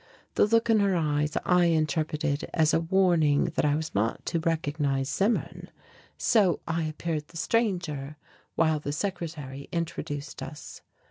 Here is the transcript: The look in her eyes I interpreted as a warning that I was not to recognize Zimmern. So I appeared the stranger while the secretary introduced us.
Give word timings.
The 0.33 0.47
look 0.47 0.67
in 0.67 0.79
her 0.79 0.95
eyes 0.95 1.37
I 1.45 1.65
interpreted 1.65 2.49
as 2.55 2.73
a 2.73 2.79
warning 2.79 3.43
that 3.55 3.63
I 3.65 3.75
was 3.75 3.93
not 3.93 4.25
to 4.25 4.39
recognize 4.39 5.09
Zimmern. 5.11 5.69
So 6.17 6.59
I 6.67 6.85
appeared 6.85 7.27
the 7.27 7.37
stranger 7.37 8.17
while 8.55 8.79
the 8.79 8.93
secretary 8.93 9.69
introduced 9.71 10.41
us. 10.41 10.81